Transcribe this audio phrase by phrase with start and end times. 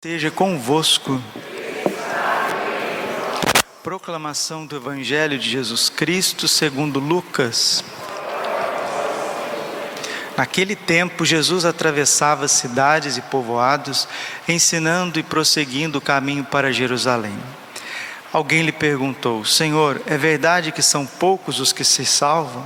[0.00, 1.20] Esteja convosco.
[3.82, 7.82] Proclamação do Evangelho de Jesus Cristo segundo Lucas.
[10.36, 14.06] Naquele tempo, Jesus atravessava cidades e povoados,
[14.46, 17.36] ensinando e prosseguindo o caminho para Jerusalém.
[18.32, 22.62] Alguém lhe perguntou: Senhor, é verdade que são poucos os que se salvam?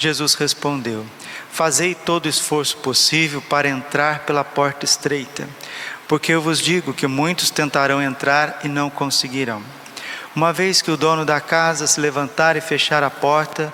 [0.00, 1.06] Jesus respondeu:
[1.48, 5.48] Fazei todo o esforço possível para entrar pela porta estreita
[6.12, 9.62] porque eu vos digo que muitos tentarão entrar e não conseguirão.
[10.36, 13.72] Uma vez que o dono da casa se levantar e fechar a porta,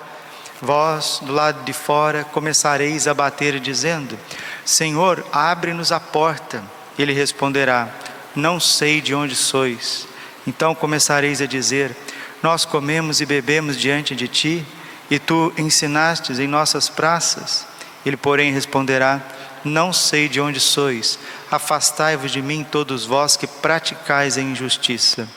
[0.61, 4.17] vós, do lado de fora, começareis a bater, dizendo:
[4.63, 6.63] Senhor, abre-nos a porta.
[6.97, 7.89] Ele responderá:
[8.33, 10.07] Não sei de onde sois.
[10.47, 11.93] Então começareis a dizer:
[12.41, 14.65] Nós comemos e bebemos diante de ti,
[15.11, 17.67] e tu ensinastes em nossas praças.
[18.05, 19.21] Ele, porém, responderá:
[19.63, 21.19] não sei de onde sois,
[21.51, 25.27] afastai-vos de mim, todos vós que praticais a injustiça.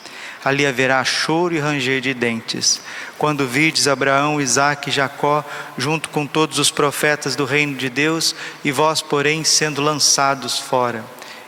[0.45, 2.80] Ali haverá choro e ranger de dentes.
[3.16, 5.45] Quando vides Abraão, Isaque e Jacó,
[5.79, 11.04] junto com todos os profetas do reino de Deus, e vós, porém, sendo lançados fora.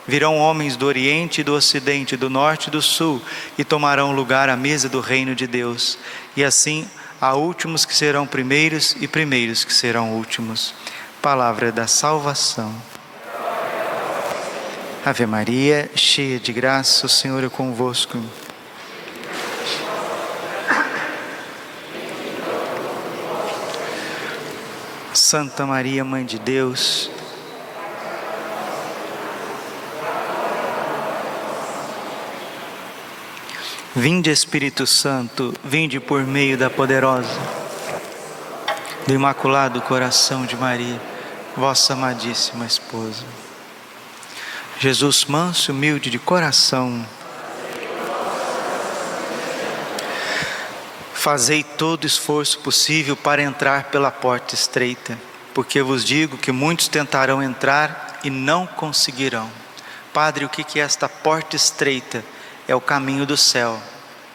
[0.06, 3.20] Virão homens do Oriente e do Ocidente, do Norte e do Sul,
[3.58, 5.98] e tomarão lugar à mesa do reino de Deus.
[6.36, 6.88] E assim
[7.20, 10.74] há últimos que serão primeiros, e primeiros que serão últimos
[11.24, 12.70] palavra da salvação.
[15.06, 18.18] Ave Maria, cheia de graça, o Senhor é convosco.
[25.12, 27.10] Santa Maria, Mãe de Deus,
[33.94, 37.28] Vinde Espírito Santo, vinde por meio da poderosa,
[39.06, 40.98] do Imaculado Coração de Maria
[41.54, 43.43] vossa amadíssima esposa.
[44.78, 47.06] Jesus manso e humilde de coração,
[51.14, 55.18] fazei todo esforço possível para entrar pela porta estreita,
[55.54, 59.50] porque vos digo que muitos tentarão entrar e não conseguirão.
[60.12, 62.24] Padre, o que é esta porta estreita?
[62.68, 63.80] É o caminho do céu,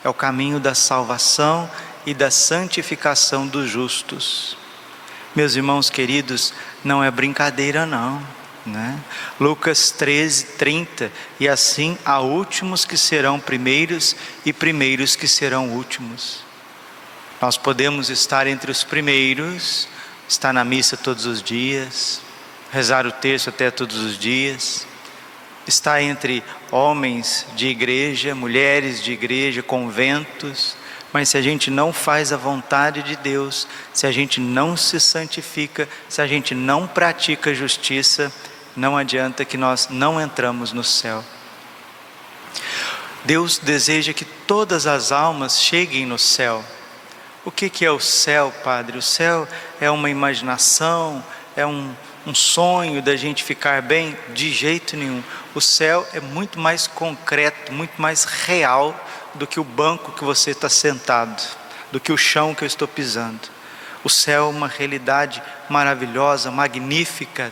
[0.03, 1.69] é o caminho da salvação
[2.05, 4.57] e da santificação dos justos.
[5.35, 6.53] Meus irmãos queridos,
[6.83, 8.21] não é brincadeira não,
[8.65, 8.99] né?
[9.39, 14.15] Lucas 13, 30, e assim há últimos que serão primeiros
[14.45, 16.43] e primeiros que serão últimos.
[17.41, 19.87] Nós podemos estar entre os primeiros,
[20.27, 22.21] estar na missa todos os dias,
[22.71, 24.85] rezar o texto até todos os dias,
[25.65, 30.75] estar entre homens de igreja, mulheres de igreja, conventos,
[31.11, 34.99] mas se a gente não faz a vontade de Deus, se a gente não se
[34.99, 38.31] santifica, se a gente não pratica justiça,
[38.75, 41.23] não adianta que nós não entramos no céu.
[43.25, 46.63] Deus deseja que todas as almas cheguem no céu.
[47.43, 48.97] O que, que é o céu, Padre?
[48.97, 49.47] O céu
[49.81, 51.23] é uma imaginação,
[51.55, 51.93] é um,
[52.25, 54.15] um sonho da gente ficar bem?
[54.33, 55.23] De jeito nenhum.
[55.55, 58.95] O céu é muito mais concreto, muito mais real
[59.35, 61.41] do que o banco que você está sentado,
[61.91, 63.39] do que o chão que eu estou pisando.
[64.03, 67.51] O céu é uma realidade maravilhosa, magnífica.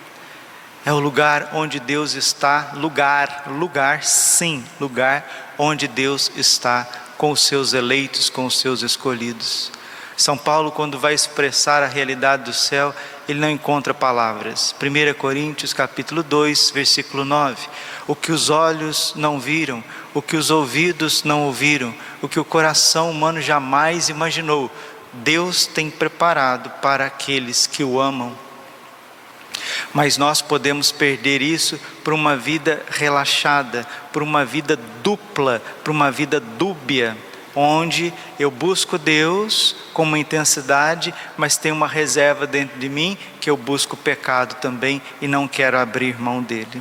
[0.85, 7.41] É o lugar onde Deus está, lugar, lugar, sim, lugar onde Deus está com os
[7.41, 9.71] seus eleitos, com os seus escolhidos.
[10.15, 12.95] São Paulo, quando vai expressar a realidade do céu,
[13.27, 14.73] ele não encontra palavras.
[14.81, 17.67] 1 Coríntios capítulo 2, versículo 9.
[18.07, 19.83] O que os olhos não viram,
[20.13, 24.71] o que os ouvidos não ouviram, o que o coração humano jamais imaginou,
[25.11, 28.37] Deus tem preparado para aqueles que o amam.
[29.93, 36.11] Mas nós podemos perder isso por uma vida relaxada, por uma vida dupla, por uma
[36.11, 37.17] vida dúbia
[37.59, 43.49] onde eu busco Deus com uma intensidade, mas tem uma reserva dentro de mim que
[43.49, 46.79] eu busco o pecado também e não quero abrir mão dele.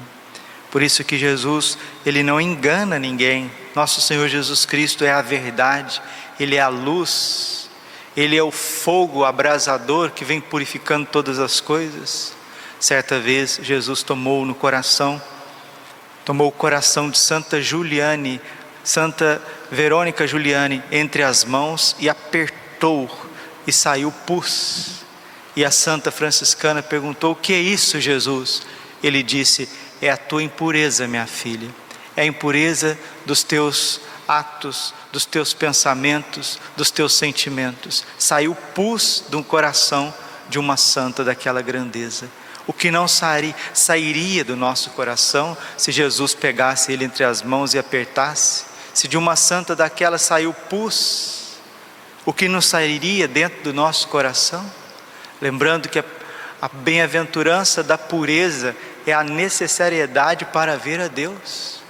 [0.70, 3.50] Por isso que Jesus, ele não engana ninguém.
[3.74, 6.02] Nosso Senhor Jesus Cristo é a verdade,
[6.38, 7.70] ele é a luz,
[8.14, 12.34] ele é o fogo abrasador que vem purificando todas as coisas.
[12.78, 15.22] Certa vez Jesus tomou no coração,
[16.22, 18.42] tomou o coração de Santa Juliane,
[18.86, 23.10] Santa Verônica Giuliani entre as mãos e apertou
[23.66, 25.04] e saiu pus.
[25.56, 28.62] E a santa franciscana perguntou: "O que é isso, Jesus?"
[29.02, 29.68] Ele disse:
[30.00, 31.68] "É a tua impureza, minha filha.
[32.16, 32.96] É a impureza
[33.26, 38.04] dos teus atos, dos teus pensamentos, dos teus sentimentos.
[38.16, 40.14] Saiu pus de um coração
[40.48, 42.28] de uma santa daquela grandeza.
[42.68, 47.78] o que não sairia do nosso coração se Jesus pegasse ele entre as mãos e
[47.78, 48.75] apertasse?
[48.96, 51.58] Se de uma santa daquela saiu pus,
[52.24, 54.64] o que não sairia dentro do nosso coração?
[55.38, 58.74] Lembrando que a, bem-aventurança da pureza
[59.06, 61.82] é a necessariedade para ver a Deus.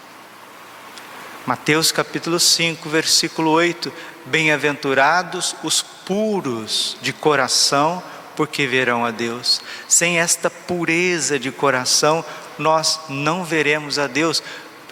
[1.46, 3.92] Mateus capítulo 5, versículo 8:
[4.24, 8.02] Bem-aventurados os puros de coração,
[8.34, 9.60] porque verão a Deus.
[9.86, 12.24] Sem esta pureza de coração,
[12.58, 14.42] nós não veremos a Deus.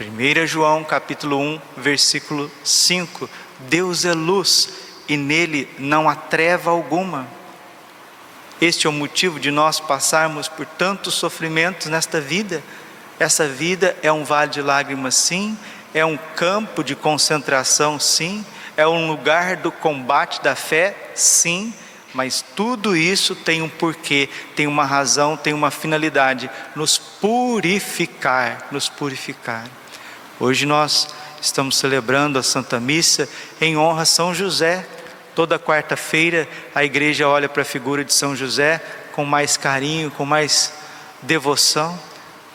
[0.01, 3.31] 1 João capítulo 1, versículo 5:
[3.61, 4.69] Deus é luz
[5.09, 7.29] e nele não há treva alguma.
[8.61, 12.61] Este é o motivo de nós passarmos por tantos sofrimentos nesta vida.
[13.21, 15.57] Essa vida é um vale de lágrimas, sim,
[15.93, 18.45] é um campo de concentração, sim,
[18.77, 21.73] é um lugar do combate da fé, sim,
[22.13, 28.89] mas tudo isso tem um porquê, tem uma razão, tem uma finalidade: nos purificar, nos
[28.89, 29.65] purificar.
[30.41, 31.09] Hoje nós
[31.41, 33.29] estamos celebrando a Santa Missa
[33.61, 34.87] em honra a São José.
[35.35, 38.83] Toda quarta-feira a igreja olha para a figura de São José
[39.13, 40.73] com mais carinho, com mais
[41.23, 41.99] devoção,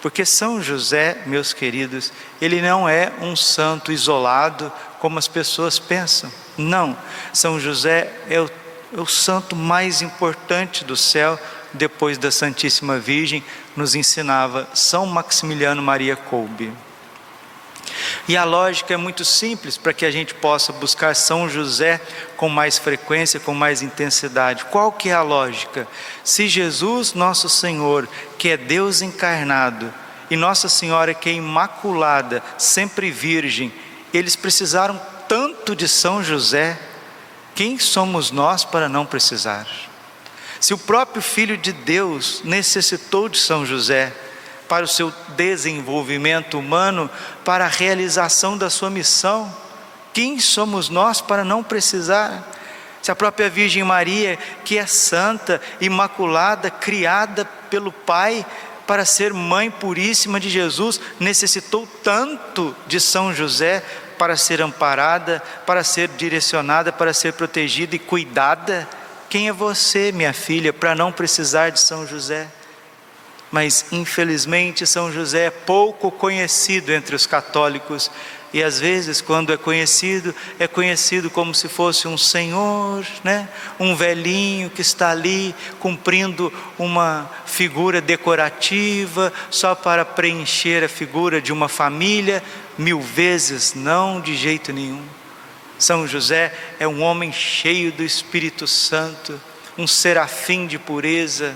[0.02, 2.12] porque São José, meus queridos,
[2.42, 6.30] ele não é um santo isolado como as pessoas pensam.
[6.58, 6.98] Não,
[7.32, 8.50] São José é o
[8.92, 11.40] é o santo mais importante do céu,
[11.72, 13.44] depois da Santíssima Virgem,
[13.76, 16.74] nos ensinava São Maximiliano Maria Kolbe.
[18.28, 22.00] E a lógica é muito simples para que a gente possa buscar São José
[22.38, 24.66] com mais frequência, com mais intensidade.
[24.66, 25.88] Qual que é a lógica?
[26.24, 28.08] Se Jesus, nosso Senhor,
[28.38, 29.94] que é Deus encarnado,
[30.30, 33.74] e Nossa Senhora que é imaculada, sempre virgem,
[34.14, 36.80] eles precisaram tanto de São José,
[37.56, 39.68] quem somos nós para não precisar?
[40.60, 44.14] Se o próprio Filho de Deus necessitou de São José
[44.70, 47.10] para o seu desenvolvimento humano,
[47.44, 49.52] para a realização da sua missão,
[50.14, 52.48] quem somos nós para não precisar?
[53.02, 58.46] Se a própria Virgem Maria, que é santa, imaculada, criada pelo Pai
[58.86, 63.84] para ser mãe puríssima de Jesus, necessitou tanto de São José
[64.18, 68.88] para ser amparada, para ser direcionada, para ser protegida e cuidada.
[69.30, 72.48] Quem é você, minha filha, para não precisar de São José?
[73.52, 78.12] Mas infelizmente São José é pouco conhecido entre os católicos
[78.52, 83.48] e às vezes quando é conhecido é conhecido como se fosse um senhor, né?
[83.80, 91.52] Um velhinho que está ali cumprindo uma figura decorativa só para preencher a figura de
[91.52, 92.44] uma família,
[92.78, 95.04] mil vezes não, de jeito nenhum.
[95.80, 99.40] São José é um homem cheio do Espírito Santo,
[99.78, 101.56] um serafim de pureza,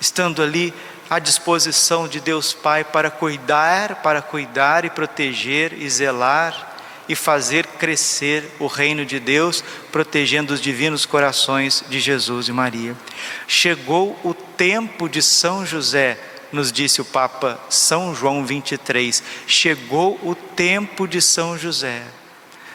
[0.00, 0.72] estando ali
[1.08, 6.72] à disposição de Deus Pai para cuidar, para cuidar e proteger e zelar
[7.08, 9.62] e fazer crescer o reino de Deus,
[9.92, 12.96] protegendo os divinos corações de Jesus e Maria.
[13.46, 16.18] Chegou o tempo de São José
[16.54, 22.02] nos disse o Papa São João 23, chegou o tempo de São José.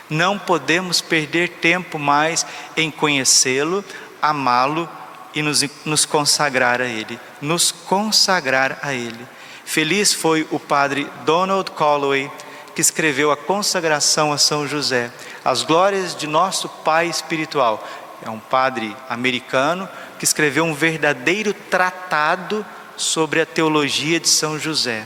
[0.10, 2.46] Não podemos perder tempo mais
[2.76, 3.84] em conhecê-lo,
[4.22, 4.90] amá-lo
[5.34, 7.20] e nos, nos consagrar a Ele.
[7.42, 9.28] Nos consagrar a Ele.
[9.66, 12.31] Feliz foi o padre Donald Calloway,
[12.74, 15.12] que escreveu a consagração a São José,
[15.45, 17.88] as glórias de nosso Pai espiritual.
[18.21, 22.66] É um padre americano que escreveu um verdadeiro tratado
[22.98, 25.06] sobre a teologia de São José.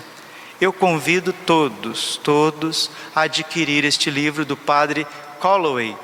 [0.60, 5.06] Eu convido todos, todos a adquirir este livro do padre
[5.42, 5.96] Calloway,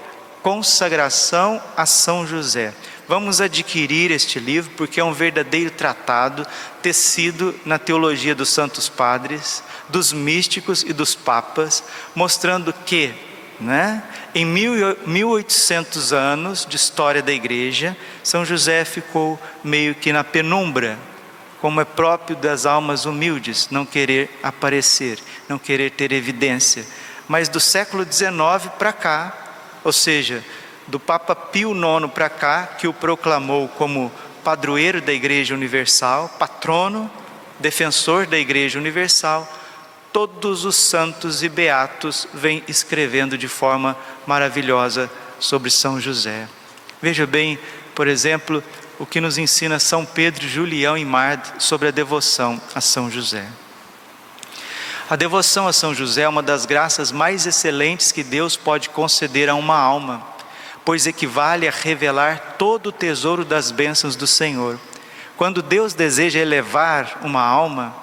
[0.42, 2.74] Consagração a São José.
[3.10, 6.46] Vamos adquirir este livro porque é um verdadeiro tratado
[6.80, 13.12] tecido na teologia dos santos padres, dos místicos e dos papas, mostrando que,
[13.60, 14.04] né,
[14.36, 20.96] em 1800 anos de história da igreja, São José ficou meio que na penumbra,
[21.60, 26.86] como é próprio das almas humildes, não querer aparecer, não querer ter evidência.
[27.28, 29.36] Mas do século XIX para cá,
[29.84, 30.44] ou seja,
[30.90, 34.12] do Papa Pio IX para cá, que o proclamou como
[34.44, 37.10] padroeiro da Igreja Universal, patrono,
[37.60, 39.48] defensor da Igreja Universal,
[40.12, 46.48] todos os santos e beatos vêm escrevendo de forma maravilhosa sobre São José.
[47.02, 47.60] Veja bem,
[47.94, 48.64] por exemplo,
[48.98, 53.46] o que nos ensina São Pedro, Julião e Mard sobre a devoção a São José.
[55.10, 59.50] A devoção a São José é uma das graças mais excelentes que Deus pode conceder
[59.50, 60.24] a uma alma,
[60.84, 64.80] pois equivale a revelar todo o tesouro das bênçãos do Senhor.
[65.38, 67.96] Quando Deus deseja elevar uma alma,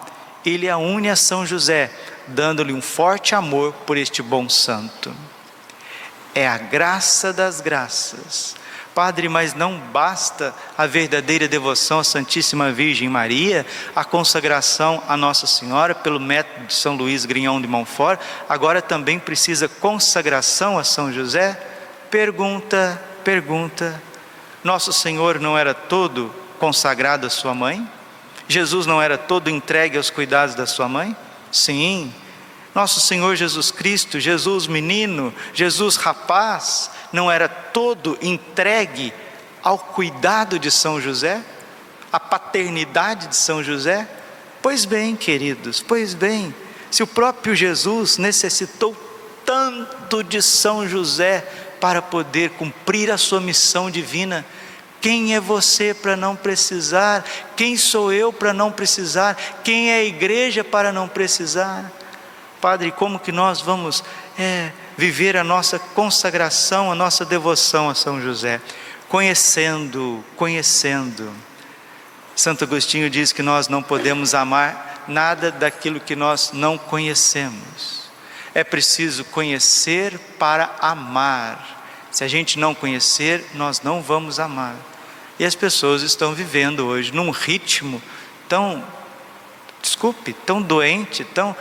[0.45, 1.90] ele a une a São José,
[2.26, 5.14] dando-lhe um forte amor por este bom santo.
[6.35, 8.56] É a graça das graças.
[8.95, 15.47] Padre, mas não basta a verdadeira devoção à Santíssima Virgem Maria, a consagração à Nossa
[15.47, 18.18] Senhora pelo método de São Luís Grignon de Montfort,
[18.49, 21.61] agora também precisa consagração a São José?
[22.10, 24.00] Pergunta, pergunta.
[24.62, 27.88] Nosso Senhor não era todo consagrado à sua mãe?
[28.48, 31.16] Jesus não era todo entregue aos cuidados da sua mãe?
[31.50, 32.12] Sim.
[32.75, 39.12] Nosso Senhor Jesus Cristo, Jesus menino, Jesus rapaz, não era todo entregue
[39.62, 41.42] ao cuidado de São José?
[42.12, 44.06] A paternidade de São José?
[44.62, 46.54] Pois bem, queridos, pois bem,
[46.90, 48.94] se o próprio Jesus necessitou
[49.44, 54.45] tanto de São José para poder cumprir a sua missão divina,
[55.00, 57.25] quem é você para não precisar?
[57.54, 59.37] Quem sou eu para não precisar?
[59.62, 61.92] Quem é a igreja para não precisar?
[62.61, 64.02] Padre, como que nós vamos
[64.38, 68.61] é, viver a nossa consagração, a nossa devoção a São José?
[69.09, 71.33] Conhecendo, conhecendo.
[72.35, 78.05] Santo Agostinho diz que nós não podemos amar nada daquilo que nós não conhecemos.
[78.56, 82.08] É preciso conhecer para amar.
[82.10, 84.75] Se a gente não conhecer, nós não vamos amar.
[85.38, 88.00] E as pessoas estão vivendo hoje num ritmo
[88.48, 88.82] tão,
[89.82, 91.54] desculpe, tão doente, tão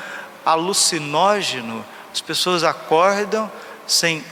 [0.46, 1.84] alucinógeno.
[2.14, 3.52] As pessoas acordam
[3.86, 4.24] sem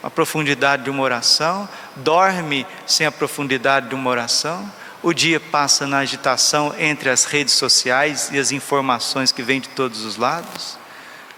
[0.00, 5.88] a profundidade de uma oração, dorme sem a profundidade de uma oração, o dia passa
[5.88, 10.80] na agitação entre as redes sociais e as informações que vêm de todos os lados.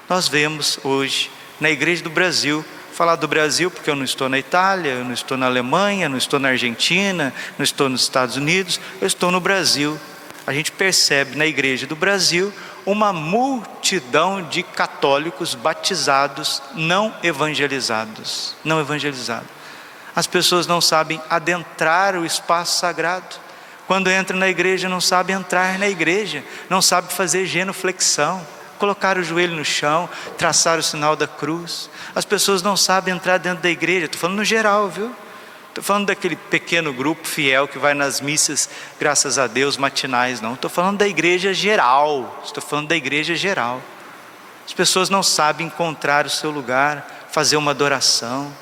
[0.09, 4.39] Nós vemos hoje na Igreja do Brasil falar do Brasil porque eu não estou na
[4.39, 8.79] Itália, eu não estou na Alemanha, não estou na Argentina, não estou nos Estados Unidos,
[9.01, 9.99] eu estou no Brasil.
[10.47, 12.53] A gente percebe na igreja do Brasil
[12.85, 19.49] uma multidão de católicos batizados não evangelizados, não evangelizados.
[20.15, 23.37] As pessoas não sabem adentrar o espaço sagrado.
[23.87, 28.47] Quando entram na igreja, não sabem entrar na igreja, não sabem fazer genuflexão
[28.85, 31.89] colocar o joelho no chão, traçar o sinal da cruz.
[32.15, 35.11] As pessoas não sabem entrar dentro da igreja, estou falando no geral, viu?
[35.71, 38.69] Estou falando daquele pequeno grupo fiel que vai nas missas,
[39.01, 40.53] graças a Deus, matinais, não.
[40.53, 42.43] Estou falando da igreja geral.
[42.45, 43.81] Estou falando da igreja geral.
[44.67, 48.53] As pessoas não sabem encontrar o seu lugar, fazer uma adoração,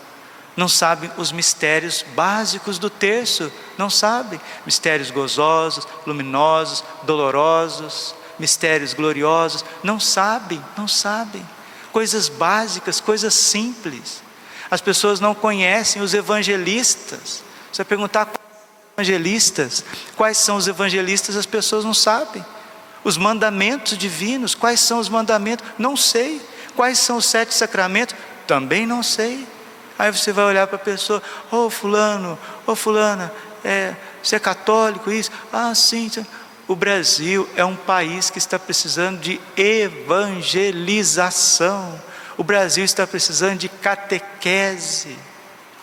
[0.57, 4.41] não sabem os mistérios básicos do terço, não sabem.
[4.64, 11.49] Mistérios gozosos, luminosos, dolorosos, mistérios gloriosos, não sabem, não sabem.
[11.93, 14.21] Coisas básicas, coisas simples.
[14.69, 17.45] As pessoas não conhecem os evangelistas.
[17.73, 18.29] Você perguntar
[18.99, 19.85] evangelistas,
[20.17, 22.45] quais são os evangelistas, as pessoas não sabem.
[23.05, 25.65] Os mandamentos divinos, quais são os mandamentos?
[25.79, 26.41] Não sei.
[26.75, 28.17] Quais são os sete sacramentos?
[28.45, 29.47] Também não sei.
[29.97, 33.33] Aí você vai olhar para a pessoa, ô oh, fulano, ô oh, fulana,
[33.63, 35.31] é, você é católico, isso?
[35.53, 36.09] Ah, sim.
[36.09, 36.27] sim.
[36.69, 42.00] O Brasil é um país que está precisando de evangelização.
[42.38, 45.19] O Brasil está precisando de catequese.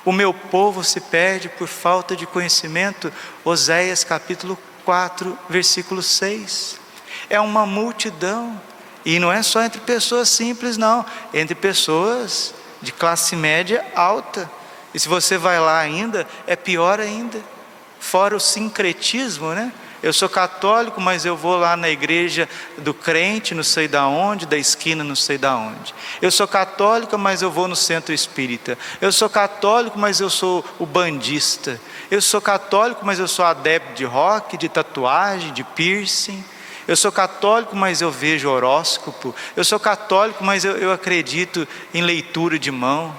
[0.06, 3.12] O meu povo se perde por falta de conhecimento.
[3.44, 6.80] Oséias capítulo 4, versículo 6.
[7.30, 8.60] É uma multidão.
[9.06, 11.06] E não é só entre pessoas simples, não.
[11.34, 14.50] Entre pessoas de classe média alta.
[14.94, 17.40] E se você vai lá ainda, é pior ainda.
[18.00, 19.72] Fora o sincretismo, né?
[20.02, 24.46] Eu sou católico, mas eu vou lá na igreja do crente, não sei da onde,
[24.46, 25.94] da esquina, não sei da onde.
[26.22, 28.78] Eu sou católica, mas eu vou no centro espírita.
[29.02, 31.80] Eu sou católico, mas eu sou o bandista.
[32.10, 36.44] Eu sou católico, mas eu sou adepto de rock, de tatuagem, de piercing.
[36.88, 39.36] Eu sou católico, mas eu vejo horóscopo.
[39.56, 43.14] Eu sou católico, mas eu, eu acredito em leitura de mão.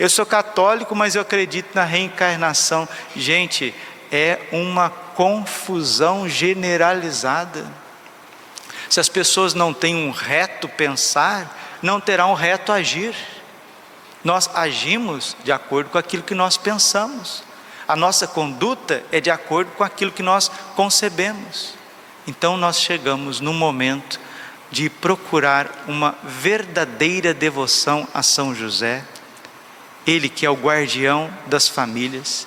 [0.00, 2.88] Eu sou católico, mas eu acredito na reencarnação.
[3.14, 3.72] Gente,
[4.10, 7.64] é uma confusão generalizada.
[8.88, 13.14] Se as pessoas não têm um reto pensar, não terá um reto agir.
[14.22, 17.42] Nós agimos de acordo com aquilo que nós pensamos.
[17.86, 21.74] A nossa conduta é de acordo com aquilo que nós concebemos.
[22.26, 24.18] Então nós chegamos no momento
[24.70, 29.04] de procurar uma verdadeira devoção a São José,
[30.06, 32.46] ele que é o guardião das famílias,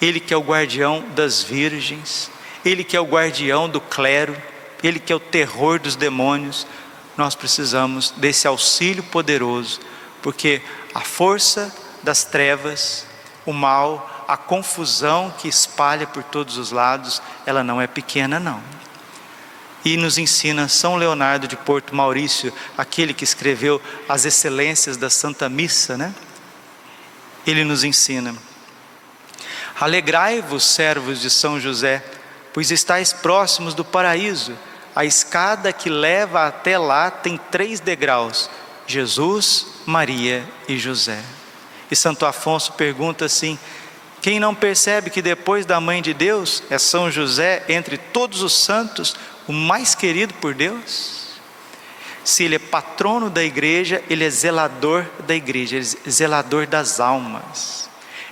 [0.00, 2.30] ele que é o guardião das virgens,
[2.64, 4.36] Ele que é o guardião do clero,
[4.82, 6.66] Ele que é o terror dos demônios,
[7.16, 9.80] nós precisamos desse auxílio poderoso,
[10.22, 10.62] porque
[10.94, 13.06] a força das trevas,
[13.44, 18.62] o mal, a confusão que espalha por todos os lados, ela não é pequena, não.
[19.84, 25.48] E nos ensina São Leonardo de Porto Maurício, aquele que escreveu as excelências da Santa
[25.48, 26.14] Missa, né?
[27.46, 28.34] Ele nos ensina:
[29.80, 32.02] Alegrai-vos, servos de São José,
[32.52, 34.56] pois estáis próximos do paraíso.
[34.94, 38.50] A escada que leva até lá tem três degraus:
[38.86, 41.22] Jesus, Maria e José.
[41.90, 43.56] E Santo Afonso pergunta assim:
[44.20, 48.52] quem não percebe que depois da mãe de Deus é São José, entre todos os
[48.52, 49.14] santos,
[49.46, 51.28] o mais querido por Deus?
[52.24, 57.00] Se ele é patrono da igreja, ele é zelador da igreja, ele é zelador das
[57.00, 57.87] almas.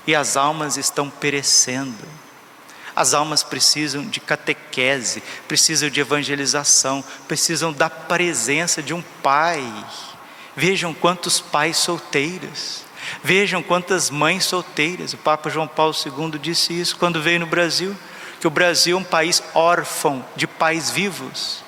[0.07, 2.05] E as almas estão perecendo.
[2.95, 9.63] As almas precisam de catequese, precisam de evangelização, precisam da presença de um pai.
[10.57, 12.87] Vejam quantos pais solteiros
[13.23, 15.13] Vejam quantas mães solteiras.
[15.13, 17.97] O Papa João Paulo II disse isso quando veio no Brasil,
[18.41, 21.65] que o Brasil é um país órfão de pais vivos.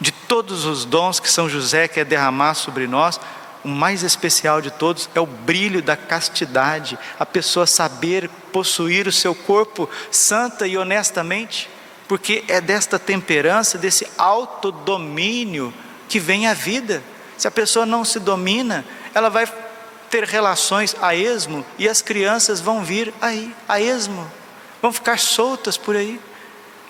[0.00, 3.20] De todos os dons que São José quer derramar sobre nós,
[3.64, 9.12] o mais especial de todos é o brilho da castidade, a pessoa saber possuir o
[9.12, 11.70] seu corpo santa e honestamente,
[12.06, 15.72] porque é desta temperança, desse autodomínio
[16.08, 17.02] que vem a vida.
[17.38, 19.50] Se a pessoa não se domina, ela vai
[20.10, 24.30] ter relações a esmo e as crianças vão vir aí, a esmo,
[24.80, 26.20] vão ficar soltas por aí.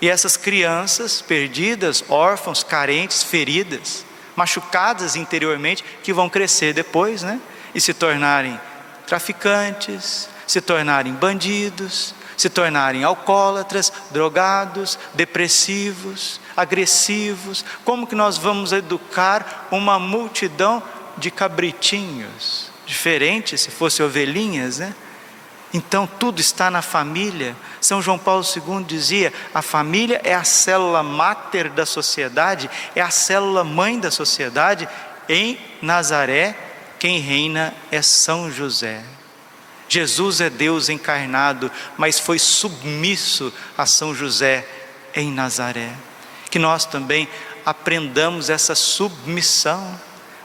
[0.01, 4.04] E essas crianças perdidas, órfãos, carentes, feridas,
[4.35, 7.39] machucadas interiormente, que vão crescer depois, né?
[7.73, 8.59] E se tornarem
[9.07, 17.63] traficantes, se tornarem bandidos, se tornarem alcoólatras, drogados, depressivos, agressivos.
[17.83, 20.81] Como que nós vamos educar uma multidão
[21.17, 22.75] de cabritinhos?
[22.85, 24.95] diferente se fossem ovelhinhas, né?
[25.73, 27.55] Então tudo está na família.
[27.81, 33.09] São João Paulo II dizia: a família é a célula máter da sociedade, é a
[33.09, 34.87] célula mãe da sociedade.
[35.27, 36.55] Em Nazaré,
[36.99, 39.03] quem reina é São José.
[39.87, 44.67] Jesus é Deus encarnado, mas foi submisso a São José
[45.13, 45.91] em Nazaré.
[46.49, 47.27] Que nós também
[47.65, 49.99] aprendamos essa submissão.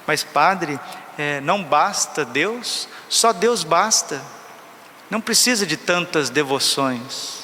[0.06, 0.78] Mas, Padre,
[1.18, 4.22] é, não basta Deus, só Deus basta,
[5.10, 7.40] não precisa de tantas devoções.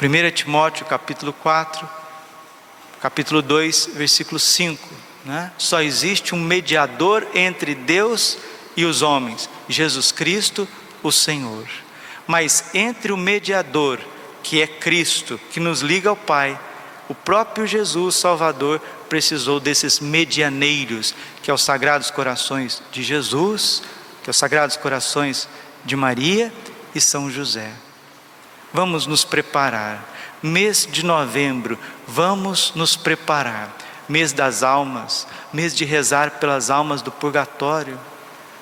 [0.00, 1.88] 1 Timóteo capítulo 4,
[3.00, 4.86] capítulo 2, versículo 5.
[5.24, 5.50] Né?
[5.56, 8.36] Só existe um mediador entre Deus
[8.76, 10.68] e os homens, Jesus Cristo,
[11.02, 11.66] o Senhor.
[12.26, 13.98] Mas entre o mediador,
[14.42, 16.60] que é Cristo, que nos liga ao Pai,
[17.08, 23.82] o próprio Jesus Salvador precisou desses medianeiros, que é os Sagrados Corações de Jesus,
[24.22, 26.52] que é os Sagrados Corações de Maria
[26.94, 27.70] e São José.
[28.72, 30.02] Vamos nos preparar.
[30.42, 33.76] Mês de novembro, vamos nos preparar.
[34.08, 37.98] Mês das almas, mês de rezar pelas almas do purgatório.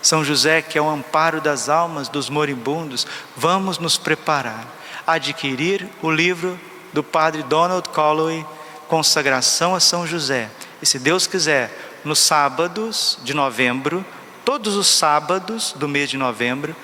[0.03, 3.07] São José, que é o amparo das almas dos moribundos,
[3.37, 4.67] vamos nos preparar.
[5.07, 6.59] Adquirir o livro
[6.93, 8.45] do padre Donald Calloway,
[8.89, 10.51] Consagração a São José.
[10.83, 14.05] E se Deus quiser, nos sábados de novembro,
[14.45, 16.77] todos os sábados do mês de novembro,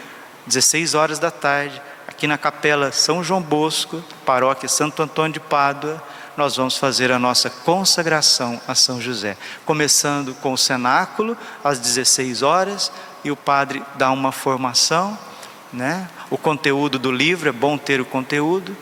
[0.46, 6.02] 16 horas da tarde, aqui na Capela São João Bosco, Paróquia Santo Antônio de Pádua,
[6.36, 12.42] nós vamos fazer a nossa consagração a São José, começando com o cenáculo às 16
[12.42, 12.90] horas
[13.22, 15.18] e o padre dá uma formação,
[15.72, 16.08] né?
[16.30, 18.76] O conteúdo do livro é bom ter o conteúdo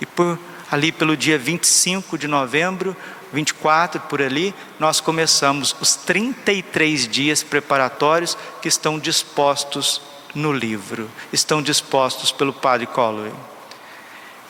[0.00, 0.38] e por
[0.70, 2.96] ali pelo dia 25 de novembro,
[3.32, 10.00] 24 por ali, nós começamos os 33 dias preparatórios que estão dispostos
[10.34, 13.32] no livro, estão dispostos pelo Padre Colloway.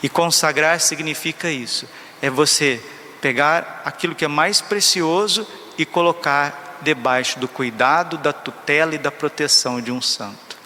[0.03, 1.87] E consagrar significa isso,
[2.23, 2.83] é você
[3.21, 9.11] pegar aquilo que é mais precioso e colocar debaixo do cuidado, da tutela e da
[9.11, 10.57] proteção de um santo.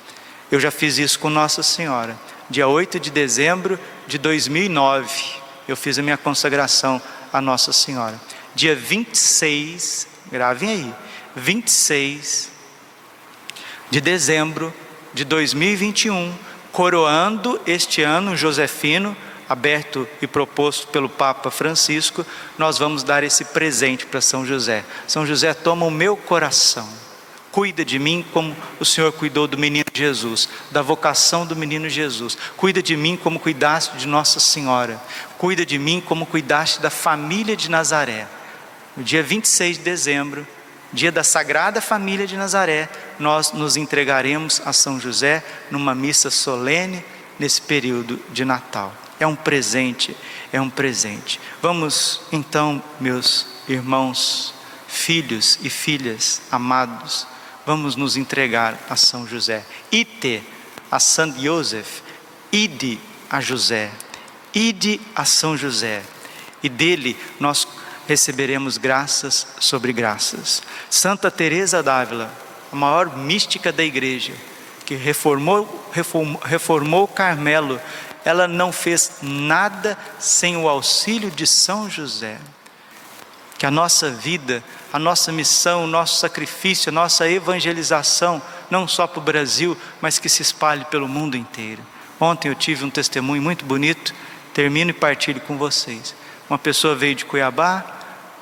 [0.50, 2.16] Eu já fiz isso com Nossa Senhora,
[2.48, 7.00] dia 8 de dezembro de 2009 eu fiz a minha consagração
[7.32, 8.20] a Nossa Senhora.
[8.54, 10.94] Dia 26, gravem aí,
[11.34, 12.50] 26
[13.90, 14.72] de dezembro
[15.14, 16.34] de 2021,
[16.72, 19.16] coroando este ano Josefino,
[19.48, 22.26] aberto e proposto pelo Papa Francisco,
[22.58, 24.84] nós vamos dar esse presente para São José.
[25.06, 27.04] São José, toma o meu coração
[27.54, 32.36] Cuida de mim como o Senhor cuidou do menino Jesus, da vocação do menino Jesus.
[32.56, 35.00] Cuida de mim como cuidaste de Nossa Senhora.
[35.38, 38.26] Cuida de mim como cuidaste da família de Nazaré.
[38.96, 40.44] No dia 26 de dezembro,
[40.92, 47.04] dia da Sagrada Família de Nazaré, nós nos entregaremos a São José numa missa solene
[47.38, 48.92] nesse período de Natal.
[49.18, 50.16] É um presente,
[50.52, 51.40] é um presente.
[51.62, 54.54] Vamos então, meus irmãos,
[54.88, 57.26] filhos e filhas amados,
[57.66, 59.64] vamos nos entregar a São José.
[59.90, 60.42] Ite
[60.90, 62.00] a San Joseph,
[62.52, 63.00] ide
[63.30, 63.90] a José,
[64.54, 66.02] ide a São José,
[66.62, 67.66] e dele nós
[68.06, 70.62] receberemos graças sobre graças.
[70.88, 72.30] Santa Teresa d'Ávila,
[72.74, 74.32] a maior mística da igreja,
[74.84, 77.80] que reformou, reformou, reformou Carmelo,
[78.24, 82.36] ela não fez nada sem o auxílio de São José.
[83.56, 89.06] Que a nossa vida, a nossa missão, o nosso sacrifício, a nossa evangelização, não só
[89.06, 91.82] para o Brasil, mas que se espalhe pelo mundo inteiro.
[92.18, 94.12] Ontem eu tive um testemunho muito bonito,
[94.52, 96.12] termino e partilho com vocês.
[96.50, 97.84] Uma pessoa veio de Cuiabá,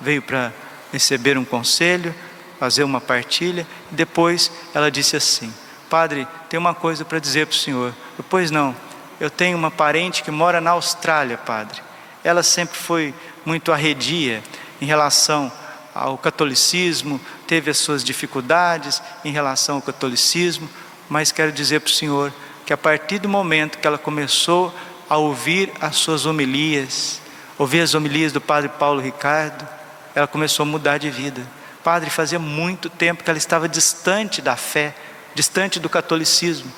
[0.00, 0.52] veio para
[0.90, 2.14] receber um conselho,
[2.62, 5.52] fazer uma partilha, depois ela disse assim:
[5.90, 7.92] Padre, tem uma coisa para dizer para o senhor.
[8.16, 8.72] Eu, pois não,
[9.18, 11.82] eu tenho uma parente que mora na Austrália, padre.
[12.22, 13.12] Ela sempre foi
[13.44, 14.44] muito arredia
[14.80, 15.50] em relação
[15.92, 20.70] ao catolicismo, teve as suas dificuldades em relação ao catolicismo,
[21.08, 22.32] mas quero dizer para o senhor
[22.64, 24.72] que a partir do momento que ela começou
[25.10, 27.20] a ouvir as suas homilias,
[27.58, 29.66] ouvir as homilias do padre Paulo Ricardo,
[30.14, 31.44] ela começou a mudar de vida.
[31.82, 34.94] Padre, fazia muito tempo que ela estava distante da fé,
[35.34, 36.70] distante do catolicismo.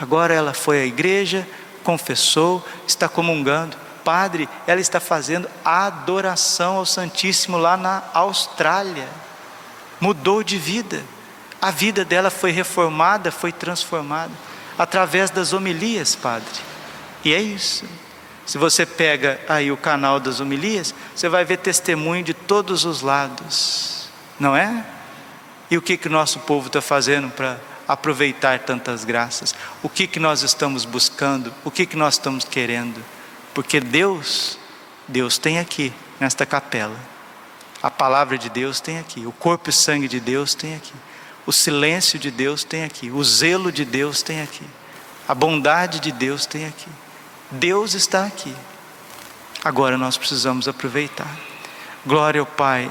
[0.00, 1.46] Agora ela foi à igreja,
[1.82, 3.76] confessou, está comungando.
[4.04, 9.08] Padre, ela está fazendo adoração ao Santíssimo lá na Austrália.
[10.00, 11.02] Mudou de vida.
[11.60, 14.32] A vida dela foi reformada, foi transformada
[14.78, 16.48] através das homilias, Padre.
[17.24, 17.84] E é isso.
[18.44, 23.00] Se você pega aí o canal das homilias, você vai ver testemunho de todos os
[23.02, 23.95] lados,
[24.38, 24.84] não é?
[25.70, 29.54] E o que que nosso povo está fazendo para aproveitar tantas graças?
[29.82, 31.52] O que que nós estamos buscando?
[31.64, 33.02] O que que nós estamos querendo?
[33.52, 34.58] Porque Deus,
[35.08, 36.96] Deus tem aqui nesta capela.
[37.82, 40.94] A palavra de Deus tem aqui, o corpo e sangue de Deus tem aqui.
[41.46, 44.64] O silêncio de Deus tem aqui, o zelo de Deus tem aqui.
[45.28, 46.88] A bondade de Deus tem aqui.
[47.50, 48.54] Deus está aqui.
[49.64, 51.36] Agora nós precisamos aproveitar.
[52.04, 52.90] Glória ao Pai,